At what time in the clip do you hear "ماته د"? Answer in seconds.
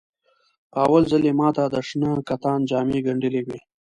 1.39-1.75